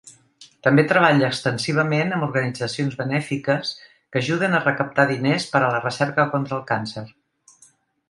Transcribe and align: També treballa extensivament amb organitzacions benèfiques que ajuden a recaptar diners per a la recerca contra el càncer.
També 0.67 0.85
treballa 0.91 1.27
extensivament 1.33 2.15
amb 2.15 2.25
organitzacions 2.29 2.97
benèfiques 3.03 3.75
que 3.93 4.25
ajuden 4.25 4.57
a 4.57 4.65
recaptar 4.67 5.09
diners 5.15 5.49
per 5.55 5.63
a 5.65 5.73
la 5.77 5.87
recerca 5.89 6.31
contra 6.37 6.61
el 6.63 6.69
càncer. 6.75 7.09